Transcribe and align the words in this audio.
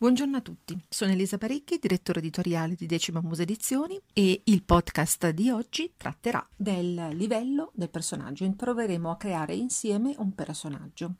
Buongiorno 0.00 0.36
a 0.36 0.40
tutti, 0.40 0.80
sono 0.88 1.10
Elisa 1.10 1.38
Parecchi, 1.38 1.80
direttore 1.80 2.20
editoriale 2.20 2.76
di 2.76 2.86
Decima 2.86 3.20
Muse 3.20 3.42
Edizioni 3.42 4.00
e 4.12 4.42
il 4.44 4.62
podcast 4.62 5.30
di 5.30 5.50
oggi 5.50 5.94
tratterà 5.96 6.48
del 6.54 7.08
livello 7.14 7.72
del 7.74 7.90
personaggio. 7.90 8.48
Proveremo 8.48 9.10
a 9.10 9.16
creare 9.16 9.56
insieme 9.56 10.14
un 10.18 10.36
personaggio. 10.36 11.14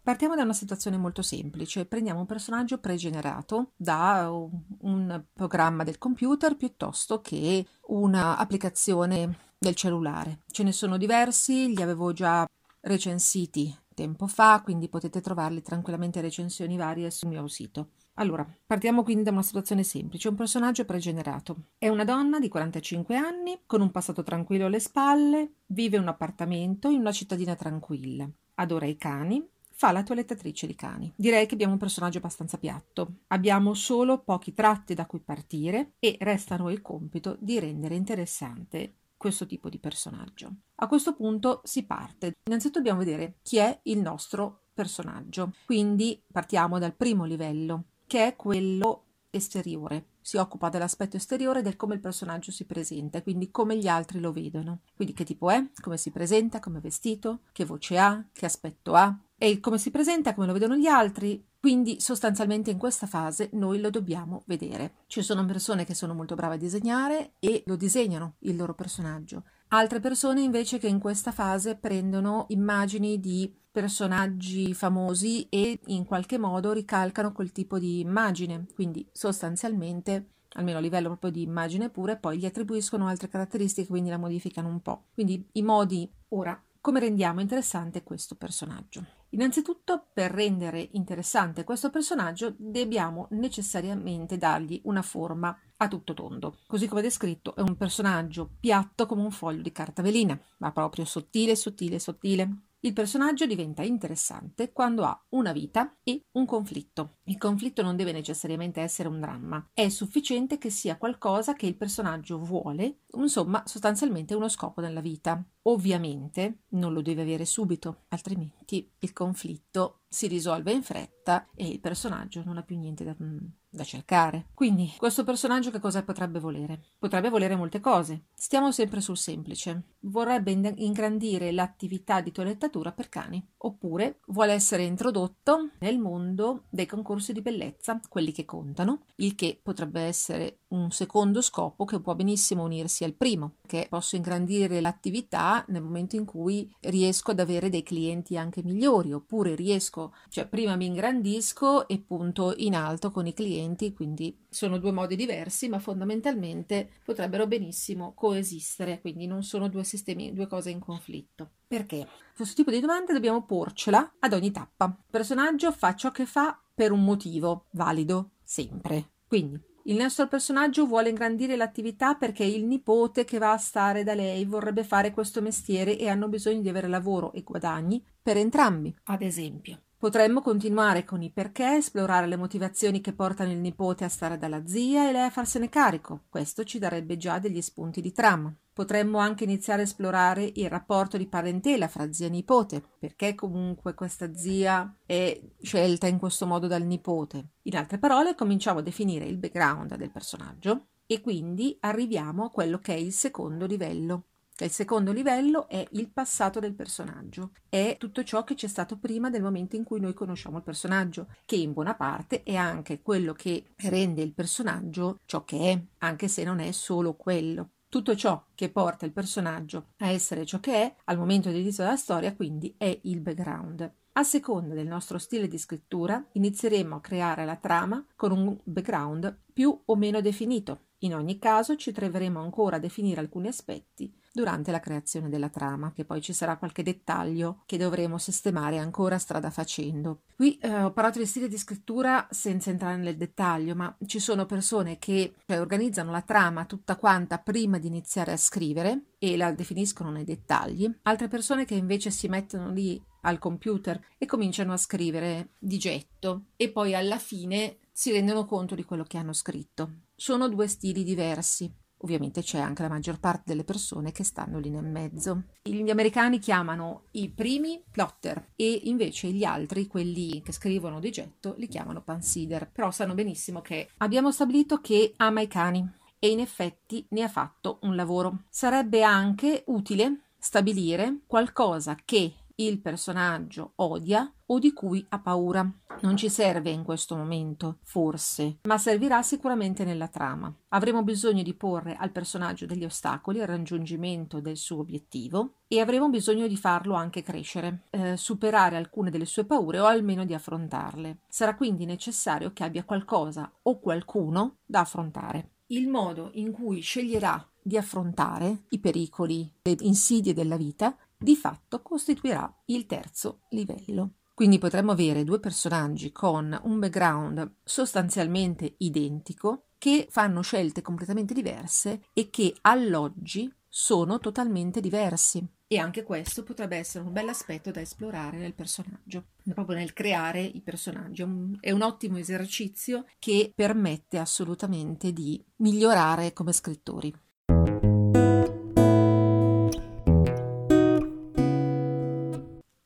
Partiamo 0.00 0.36
da 0.36 0.42
una 0.44 0.52
situazione 0.52 0.96
molto 0.96 1.22
semplice. 1.22 1.86
Prendiamo 1.86 2.20
un 2.20 2.26
personaggio 2.26 2.78
pregenerato 2.78 3.72
da 3.74 4.30
un 4.30 5.24
programma 5.32 5.82
del 5.82 5.98
computer 5.98 6.54
piuttosto 6.54 7.20
che 7.20 7.66
un'applicazione 7.88 9.38
del 9.58 9.74
cellulare. 9.74 10.42
Ce 10.52 10.62
ne 10.62 10.70
sono 10.70 10.96
diversi, 10.96 11.74
li 11.74 11.82
avevo 11.82 12.12
già 12.12 12.46
recensiti 12.84 13.76
tempo 13.94 14.26
fa, 14.26 14.60
quindi 14.62 14.88
potete 14.88 15.20
trovarli 15.20 15.62
tranquillamente 15.62 16.20
recensioni 16.20 16.76
varie 16.76 17.10
sul 17.10 17.28
mio 17.28 17.46
sito. 17.46 17.90
Allora, 18.14 18.46
partiamo 18.66 19.02
quindi 19.02 19.24
da 19.24 19.30
una 19.30 19.42
situazione 19.42 19.82
semplice. 19.82 20.28
Un 20.28 20.36
personaggio 20.36 20.84
pregenerato. 20.84 21.68
È 21.78 21.88
una 21.88 22.04
donna 22.04 22.38
di 22.38 22.48
45 22.48 23.16
anni, 23.16 23.60
con 23.66 23.80
un 23.80 23.90
passato 23.90 24.22
tranquillo 24.22 24.66
alle 24.66 24.80
spalle, 24.80 25.54
vive 25.66 25.96
in 25.96 26.02
un 26.02 26.08
appartamento 26.08 26.88
in 26.88 27.00
una 27.00 27.12
cittadina 27.12 27.56
tranquilla. 27.56 28.28
Adora 28.56 28.86
i 28.86 28.96
cani, 28.96 29.44
fa 29.72 29.90
la 29.90 30.04
toilettatrice 30.04 30.68
di 30.68 30.76
cani. 30.76 31.12
Direi 31.16 31.46
che 31.46 31.54
abbiamo 31.54 31.72
un 31.72 31.78
personaggio 31.78 32.18
abbastanza 32.18 32.58
piatto. 32.58 33.20
Abbiamo 33.28 33.74
solo 33.74 34.22
pochi 34.22 34.52
tratti 34.52 34.94
da 34.94 35.06
cui 35.06 35.20
partire 35.20 35.94
e 35.98 36.16
resta 36.20 36.54
a 36.54 36.58
noi 36.58 36.74
il 36.74 36.82
compito 36.82 37.36
di 37.40 37.58
rendere 37.58 37.96
interessante 37.96 38.94
questo 39.24 39.46
tipo 39.46 39.70
di 39.70 39.78
personaggio. 39.78 40.54
A 40.74 40.86
questo 40.86 41.14
punto 41.14 41.62
si 41.64 41.86
parte. 41.86 42.34
Innanzitutto 42.44 42.80
dobbiamo 42.80 42.98
vedere 42.98 43.38
chi 43.40 43.56
è 43.56 43.80
il 43.84 43.98
nostro 43.98 44.64
personaggio. 44.74 45.54
Quindi 45.64 46.22
partiamo 46.30 46.78
dal 46.78 46.94
primo 46.94 47.24
livello, 47.24 47.84
che 48.06 48.26
è 48.26 48.36
quello 48.36 49.04
esteriore. 49.30 50.08
Si 50.20 50.36
occupa 50.36 50.68
dell'aspetto 50.68 51.16
esteriore 51.16 51.62
del 51.62 51.76
come 51.76 51.94
il 51.94 52.00
personaggio 52.00 52.50
si 52.50 52.66
presenta, 52.66 53.22
quindi 53.22 53.50
come 53.50 53.78
gli 53.78 53.86
altri 53.86 54.20
lo 54.20 54.30
vedono. 54.30 54.80
Quindi 54.94 55.14
che 55.14 55.24
tipo 55.24 55.48
è, 55.48 55.70
come 55.80 55.96
si 55.96 56.10
presenta, 56.10 56.60
come 56.60 56.76
è 56.76 56.82
vestito, 56.82 57.44
che 57.52 57.64
voce 57.64 57.96
ha, 57.96 58.28
che 58.30 58.44
aspetto 58.44 58.92
ha, 58.92 59.18
e 59.38 59.58
come 59.58 59.78
si 59.78 59.90
presenta, 59.90 60.34
come 60.34 60.46
lo 60.46 60.52
vedono 60.52 60.76
gli 60.76 60.86
altri. 60.86 61.42
Quindi 61.64 61.98
sostanzialmente 61.98 62.70
in 62.70 62.76
questa 62.76 63.06
fase 63.06 63.48
noi 63.54 63.80
lo 63.80 63.88
dobbiamo 63.88 64.42
vedere. 64.44 64.96
Ci 65.06 65.22
sono 65.22 65.46
persone 65.46 65.86
che 65.86 65.94
sono 65.94 66.12
molto 66.12 66.34
brave 66.34 66.56
a 66.56 66.58
disegnare 66.58 67.36
e 67.38 67.62
lo 67.64 67.76
disegnano 67.76 68.34
il 68.40 68.54
loro 68.54 68.74
personaggio. 68.74 69.44
Altre 69.68 69.98
persone 69.98 70.42
invece 70.42 70.76
che 70.76 70.88
in 70.88 70.98
questa 70.98 71.32
fase 71.32 71.76
prendono 71.76 72.44
immagini 72.48 73.18
di 73.18 73.50
personaggi 73.72 74.74
famosi 74.74 75.48
e 75.48 75.80
in 75.86 76.04
qualche 76.04 76.36
modo 76.36 76.72
ricalcano 76.72 77.32
quel 77.32 77.50
tipo 77.50 77.78
di 77.78 78.00
immagine. 78.00 78.66
Quindi 78.74 79.08
sostanzialmente 79.10 80.32
almeno 80.56 80.76
a 80.76 80.82
livello 80.82 81.08
proprio 81.08 81.30
di 81.30 81.40
immagine 81.40 81.88
pure, 81.88 82.18
poi 82.18 82.36
gli 82.36 82.44
attribuiscono 82.44 83.06
altre 83.06 83.28
caratteristiche, 83.28 83.88
quindi 83.88 84.10
la 84.10 84.18
modificano 84.18 84.68
un 84.68 84.82
po'. 84.82 85.04
Quindi 85.14 85.48
i 85.52 85.62
modi 85.62 86.12
ora 86.28 86.62
come 86.84 87.00
rendiamo 87.00 87.40
interessante 87.40 88.02
questo 88.02 88.34
personaggio? 88.34 89.02
Innanzitutto, 89.34 90.06
per 90.12 90.30
rendere 90.30 90.90
interessante 90.92 91.64
questo 91.64 91.90
personaggio, 91.90 92.54
dobbiamo 92.56 93.26
necessariamente 93.30 94.36
dargli 94.36 94.80
una 94.84 95.02
forma 95.02 95.58
a 95.78 95.88
tutto 95.88 96.14
tondo. 96.14 96.58
Così 96.68 96.86
come 96.86 97.02
descritto, 97.02 97.56
è 97.56 97.60
un 97.60 97.76
personaggio 97.76 98.48
piatto 98.60 99.06
come 99.06 99.22
un 99.22 99.32
foglio 99.32 99.62
di 99.62 99.72
carta 99.72 100.02
velina, 100.02 100.40
ma 100.58 100.70
proprio 100.70 101.04
sottile, 101.04 101.56
sottile, 101.56 101.98
sottile. 101.98 102.48
Il 102.84 102.92
personaggio 102.92 103.46
diventa 103.46 103.82
interessante 103.82 104.70
quando 104.70 105.02
ha 105.02 105.26
una 105.30 105.50
vita 105.50 105.96
e 106.04 106.26
un 106.32 106.46
conflitto. 106.46 107.16
Il 107.24 107.38
conflitto 107.38 107.82
non 107.82 107.96
deve 107.96 108.12
necessariamente 108.12 108.82
essere 108.82 109.08
un 109.08 109.18
dramma, 109.18 109.68
è 109.72 109.88
sufficiente 109.88 110.58
che 110.58 110.70
sia 110.70 110.96
qualcosa 110.96 111.54
che 111.54 111.66
il 111.66 111.76
personaggio 111.76 112.38
vuole, 112.38 113.00
insomma, 113.16 113.64
sostanzialmente 113.66 114.34
uno 114.34 114.48
scopo 114.48 114.80
nella 114.80 115.00
vita. 115.00 115.44
Ovviamente 115.66 116.64
non 116.70 116.92
lo 116.92 117.00
deve 117.00 117.22
avere 117.22 117.44
subito, 117.44 118.04
altrimenti 118.08 118.90
il 118.98 119.12
conflitto 119.12 120.00
si 120.14 120.26
risolve 120.28 120.72
in 120.72 120.82
fretta 120.82 121.48
e 121.54 121.66
il 121.66 121.80
personaggio 121.80 122.42
non 122.44 122.56
ha 122.56 122.62
più 122.62 122.78
niente 122.78 123.02
da, 123.02 123.16
da 123.18 123.82
cercare. 123.82 124.46
Quindi, 124.54 124.92
questo 124.96 125.24
personaggio 125.24 125.70
che 125.70 125.80
cosa 125.80 126.04
potrebbe 126.04 126.38
volere? 126.38 126.84
Potrebbe 126.98 127.30
volere 127.30 127.56
molte 127.56 127.80
cose. 127.80 128.26
Stiamo 128.32 128.70
sempre 128.70 129.00
sul 129.00 129.16
semplice. 129.16 129.94
Vorrebbe 130.00 130.52
ingrandire 130.76 131.50
l'attività 131.50 132.20
di 132.20 132.30
toilettatura 132.30 132.92
per 132.92 133.08
cani, 133.08 133.44
oppure 133.58 134.20
vuole 134.26 134.52
essere 134.52 134.84
introdotto 134.84 135.70
nel 135.80 135.98
mondo 135.98 136.64
dei 136.70 136.86
concorsi 136.86 137.32
di 137.32 137.42
bellezza, 137.42 138.00
quelli 138.08 138.30
che 138.30 138.44
contano, 138.44 139.06
il 139.16 139.34
che 139.34 139.58
potrebbe 139.60 140.02
essere 140.02 140.60
un 140.68 140.90
secondo 140.90 141.40
scopo 141.40 141.84
che 141.84 142.00
può 142.00 142.14
benissimo 142.14 142.62
unirsi 142.62 143.02
al 143.02 143.14
primo, 143.14 143.56
che 143.66 143.86
posso 143.88 144.14
ingrandire 144.14 144.80
l'attività 144.80 145.53
nel 145.68 145.82
momento 145.82 146.16
in 146.16 146.24
cui 146.24 146.72
riesco 146.80 147.32
ad 147.32 147.40
avere 147.40 147.68
dei 147.68 147.82
clienti 147.82 148.36
anche 148.38 148.62
migliori, 148.62 149.12
oppure 149.12 149.54
riesco, 149.54 150.14
cioè 150.30 150.46
prima 150.46 150.76
mi 150.76 150.86
ingrandisco 150.86 151.86
e 151.86 151.98
punto 151.98 152.54
in 152.56 152.74
alto 152.74 153.10
con 153.10 153.26
i 153.26 153.34
clienti, 153.34 153.92
quindi 153.92 154.36
sono 154.48 154.78
due 154.78 154.92
modi 154.92 155.16
diversi, 155.16 155.68
ma 155.68 155.78
fondamentalmente 155.78 156.88
potrebbero 157.04 157.46
benissimo 157.46 158.14
coesistere, 158.14 159.00
quindi 159.00 159.26
non 159.26 159.42
sono 159.42 159.68
due 159.68 159.84
sistemi, 159.84 160.32
due 160.32 160.46
cose 160.46 160.70
in 160.70 160.78
conflitto. 160.78 161.50
Perché? 161.66 162.08
Questo 162.34 162.54
tipo 162.54 162.70
di 162.70 162.80
domande 162.80 163.12
dobbiamo 163.12 163.44
porcela 163.44 164.14
ad 164.18 164.32
ogni 164.32 164.50
tappa. 164.50 164.86
Il 164.86 165.10
personaggio 165.10 165.72
fa 165.72 165.94
ciò 165.94 166.10
che 166.10 166.24
fa 166.26 166.58
per 166.74 166.92
un 166.92 167.04
motivo 167.04 167.66
valido, 167.70 168.30
sempre. 168.42 169.10
Quindi 169.26 169.60
il 169.86 169.96
nostro 169.96 170.28
personaggio 170.28 170.86
vuole 170.86 171.10
ingrandire 171.10 171.56
l'attività 171.56 172.14
perché 172.14 172.42
il 172.42 172.64
nipote 172.64 173.24
che 173.24 173.36
va 173.36 173.52
a 173.52 173.58
stare 173.58 174.02
da 174.02 174.14
lei 174.14 174.46
vorrebbe 174.46 174.82
fare 174.82 175.10
questo 175.10 175.42
mestiere 175.42 175.98
e 175.98 176.08
hanno 176.08 176.28
bisogno 176.28 176.62
di 176.62 176.70
avere 176.70 176.88
lavoro 176.88 177.32
e 177.32 177.42
guadagni 177.42 178.02
per 178.22 178.38
entrambi, 178.38 178.94
ad 179.04 179.20
esempio. 179.20 179.82
Potremmo 179.98 180.40
continuare 180.40 181.04
con 181.04 181.22
i 181.22 181.30
perché, 181.30 181.76
esplorare 181.76 182.26
le 182.26 182.36
motivazioni 182.36 183.02
che 183.02 183.12
portano 183.12 183.52
il 183.52 183.58
nipote 183.58 184.04
a 184.04 184.08
stare 184.08 184.38
dalla 184.38 184.66
zia 184.66 185.08
e 185.08 185.12
lei 185.12 185.24
a 185.24 185.30
farsene 185.30 185.68
carico. 185.68 186.24
Questo 186.30 186.64
ci 186.64 186.78
darebbe 186.78 187.18
già 187.18 187.38
degli 187.38 187.60
spunti 187.60 188.00
di 188.00 188.12
trama. 188.12 188.54
Potremmo 188.74 189.18
anche 189.18 189.44
iniziare 189.44 189.82
a 189.82 189.84
esplorare 189.84 190.50
il 190.52 190.68
rapporto 190.68 191.16
di 191.16 191.28
parentela 191.28 191.86
fra 191.86 192.12
zia 192.12 192.26
e 192.26 192.30
nipote, 192.30 192.82
perché 192.98 193.36
comunque 193.36 193.94
questa 193.94 194.34
zia 194.34 194.92
è 195.06 195.40
scelta 195.62 196.08
in 196.08 196.18
questo 196.18 196.44
modo 196.44 196.66
dal 196.66 196.82
nipote. 196.82 197.50
In 197.62 197.76
altre 197.76 197.98
parole, 197.98 198.34
cominciamo 198.34 198.80
a 198.80 198.82
definire 198.82 199.26
il 199.26 199.36
background 199.36 199.94
del 199.94 200.10
personaggio 200.10 200.88
e 201.06 201.20
quindi 201.20 201.76
arriviamo 201.80 202.46
a 202.46 202.50
quello 202.50 202.78
che 202.78 202.94
è 202.94 202.98
il 202.98 203.12
secondo 203.12 203.64
livello. 203.64 204.24
Il 204.58 204.70
secondo 204.70 205.12
livello 205.12 205.68
è 205.68 205.86
il 205.92 206.10
passato 206.10 206.58
del 206.58 206.74
personaggio, 206.74 207.52
è 207.68 207.96
tutto 207.98 208.24
ciò 208.24 208.42
che 208.42 208.54
c'è 208.54 208.68
stato 208.68 208.98
prima 208.98 209.30
del 209.30 209.42
momento 209.42 209.76
in 209.76 209.84
cui 209.84 210.00
noi 210.00 210.14
conosciamo 210.14 210.58
il 210.58 210.62
personaggio, 210.64 211.28
che 211.44 211.56
in 211.56 211.72
buona 211.72 211.94
parte 211.94 212.42
è 212.42 212.54
anche 212.56 213.02
quello 213.02 213.34
che 213.34 213.66
rende 213.76 214.22
il 214.22 214.32
personaggio 214.32 215.20
ciò 215.26 215.44
che 215.44 215.72
è, 215.72 215.80
anche 215.98 216.26
se 216.28 216.42
non 216.42 216.60
è 216.60 216.70
solo 216.72 217.14
quello. 217.14 217.70
Tutto 217.94 218.16
ciò 218.16 218.44
che 218.56 218.70
porta 218.70 219.06
il 219.06 219.12
personaggio 219.12 219.90
a 219.98 220.08
essere 220.08 220.44
ciò 220.44 220.58
che 220.58 220.74
è 220.74 220.94
al 221.04 221.16
momento 221.16 221.48
dell'inizio 221.48 221.84
della 221.84 221.94
storia, 221.94 222.34
quindi, 222.34 222.74
è 222.76 222.98
il 223.04 223.20
background. 223.20 223.88
A 224.14 224.22
seconda 224.24 224.74
del 224.74 224.88
nostro 224.88 225.16
stile 225.16 225.46
di 225.46 225.58
scrittura, 225.58 226.26
inizieremo 226.32 226.96
a 226.96 227.00
creare 227.00 227.44
la 227.44 227.54
trama 227.54 228.04
con 228.16 228.32
un 228.32 228.58
background 228.64 229.42
più 229.52 229.80
o 229.84 229.94
meno 229.94 230.20
definito. 230.20 230.86
In 231.04 231.14
ogni 231.14 231.38
caso 231.38 231.76
ci 231.76 231.92
troveremo 231.92 232.40
ancora 232.40 232.76
a 232.76 232.80
definire 232.80 233.20
alcuni 233.20 233.46
aspetti 233.46 234.12
durante 234.34 234.72
la 234.72 234.80
creazione 234.80 235.28
della 235.28 235.48
trama, 235.48 235.92
che 235.92 236.04
poi 236.04 236.20
ci 236.20 236.32
sarà 236.32 236.56
qualche 236.56 236.82
dettaglio 236.82 237.62
che 237.66 237.78
dovremo 237.78 238.18
sistemare 238.18 238.78
ancora 238.78 239.16
strada 239.16 239.48
facendo. 239.48 240.22
Qui 240.34 240.58
eh, 240.58 240.82
ho 240.82 240.92
parlato 240.92 241.20
di 241.20 241.26
stile 241.26 241.46
di 241.46 241.56
scrittura 241.56 242.26
senza 242.30 242.70
entrare 242.70 242.96
nel 242.96 243.16
dettaglio, 243.16 243.76
ma 243.76 243.96
ci 244.06 244.18
sono 244.18 244.44
persone 244.44 244.98
che 244.98 245.34
cioè, 245.46 245.60
organizzano 245.60 246.10
la 246.10 246.22
trama 246.22 246.64
tutta 246.64 246.96
quanta 246.96 247.38
prima 247.38 247.78
di 247.78 247.86
iniziare 247.86 248.32
a 248.32 248.36
scrivere 248.36 249.12
e 249.20 249.36
la 249.36 249.52
definiscono 249.52 250.10
nei 250.10 250.24
dettagli, 250.24 250.92
altre 251.02 251.28
persone 251.28 251.64
che 251.64 251.76
invece 251.76 252.10
si 252.10 252.26
mettono 252.26 252.72
lì 252.72 253.00
al 253.20 253.38
computer 253.38 254.04
e 254.18 254.26
cominciano 254.26 254.72
a 254.72 254.76
scrivere 254.76 255.50
di 255.58 255.78
getto 255.78 256.46
e 256.56 256.70
poi 256.70 256.96
alla 256.96 257.18
fine 257.18 257.78
si 257.92 258.10
rendono 258.10 258.44
conto 258.46 258.74
di 258.74 258.84
quello 258.84 259.04
che 259.04 259.16
hanno 259.16 259.32
scritto. 259.32 259.92
Sono 260.16 260.48
due 260.48 260.66
stili 260.66 261.04
diversi. 261.04 261.72
Ovviamente 262.04 262.42
c'è 262.42 262.58
anche 262.58 262.82
la 262.82 262.90
maggior 262.90 263.18
parte 263.18 263.44
delle 263.46 263.64
persone 263.64 264.12
che 264.12 264.24
stanno 264.24 264.58
lì 264.58 264.68
nel 264.68 264.84
mezzo. 264.84 265.44
Gli 265.62 265.88
americani 265.88 266.38
chiamano 266.38 267.04
i 267.12 267.30
primi 267.30 267.82
plotter 267.90 268.50
e 268.56 268.82
invece 268.84 269.28
gli 269.28 269.42
altri, 269.42 269.86
quelli 269.86 270.42
che 270.42 270.52
scrivono 270.52 271.00
di 271.00 271.10
getto, 271.10 271.54
li 271.56 271.66
chiamano 271.66 272.02
pansider. 272.02 272.70
Però 272.70 272.90
sanno 272.90 273.14
benissimo 273.14 273.62
che 273.62 273.88
abbiamo 273.96 274.30
stabilito 274.30 274.82
che 274.82 275.14
ama 275.16 275.40
i 275.40 275.48
cani 275.48 275.82
e 276.18 276.28
in 276.28 276.40
effetti 276.40 277.06
ne 277.10 277.22
ha 277.22 277.28
fatto 277.28 277.78
un 277.82 277.96
lavoro. 277.96 278.42
Sarebbe 278.50 279.02
anche 279.02 279.64
utile 279.68 280.24
stabilire 280.36 281.20
qualcosa 281.26 281.96
che 282.04 282.34
il 282.56 282.80
personaggio 282.80 283.72
odia 283.76 284.30
o 284.46 284.58
di 284.58 284.72
cui 284.72 285.04
ha 285.08 285.18
paura. 285.18 285.68
Non 286.00 286.16
ci 286.16 286.28
serve 286.28 286.70
in 286.70 286.82
questo 286.82 287.16
momento, 287.16 287.78
forse, 287.82 288.58
ma 288.64 288.78
servirà 288.78 289.22
sicuramente 289.22 289.84
nella 289.84 290.08
trama. 290.08 290.52
Avremo 290.68 291.02
bisogno 291.02 291.42
di 291.42 291.54
porre 291.54 291.96
al 291.96 292.10
personaggio 292.10 292.66
degli 292.66 292.84
ostacoli 292.84 293.40
al 293.40 293.46
raggiungimento 293.46 294.40
del 294.40 294.56
suo 294.56 294.80
obiettivo 294.80 295.54
e 295.68 295.80
avremo 295.80 296.08
bisogno 296.08 296.46
di 296.46 296.56
farlo 296.56 296.94
anche 296.94 297.22
crescere, 297.22 297.84
eh, 297.90 298.16
superare 298.16 298.76
alcune 298.76 299.10
delle 299.10 299.24
sue 299.24 299.44
paure 299.44 299.78
o 299.78 299.86
almeno 299.86 300.24
di 300.24 300.34
affrontarle. 300.34 301.20
Sarà 301.28 301.54
quindi 301.54 301.86
necessario 301.86 302.52
che 302.52 302.64
abbia 302.64 302.84
qualcosa 302.84 303.50
o 303.62 303.78
qualcuno 303.78 304.58
da 304.66 304.80
affrontare. 304.80 305.50
Il 305.68 305.88
modo 305.88 306.30
in 306.34 306.52
cui 306.52 306.80
sceglierà 306.80 307.48
di 307.66 307.78
affrontare 307.78 308.64
i 308.68 308.78
pericoli, 308.78 309.50
le 309.62 309.76
insidie 309.80 310.34
della 310.34 310.58
vita, 310.58 310.94
di 311.24 311.36
fatto 311.36 311.80
costituirà 311.80 312.54
il 312.66 312.84
terzo 312.86 313.40
livello. 313.48 314.16
Quindi 314.34 314.58
potremmo 314.58 314.92
avere 314.92 315.24
due 315.24 315.40
personaggi 315.40 316.12
con 316.12 316.58
un 316.64 316.78
background 316.78 317.56
sostanzialmente 317.64 318.74
identico 318.78 319.68
che 319.78 320.06
fanno 320.10 320.42
scelte 320.42 320.82
completamente 320.82 321.32
diverse 321.32 322.02
e 322.12 322.30
che 322.30 322.54
all'oggi 322.62 323.50
sono 323.68 324.18
totalmente 324.18 324.80
diversi. 324.80 325.46
E 325.66 325.78
anche 325.78 326.02
questo 326.02 326.42
potrebbe 326.42 326.76
essere 326.76 327.04
un 327.04 327.12
bel 327.12 327.28
aspetto 327.28 327.70
da 327.70 327.80
esplorare 327.80 328.36
nel 328.36 328.54
personaggio, 328.54 329.28
proprio 329.54 329.76
nel 329.76 329.92
creare 329.92 330.42
i 330.42 330.60
personaggi. 330.60 331.24
È 331.58 331.70
un 331.70 331.82
ottimo 331.82 332.18
esercizio 332.18 333.06
che 333.18 333.50
permette 333.54 334.18
assolutamente 334.18 335.12
di 335.12 335.42
migliorare 335.56 336.32
come 336.32 336.52
scrittori. 336.52 337.12